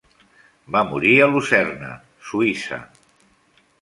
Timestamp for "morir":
0.93-1.11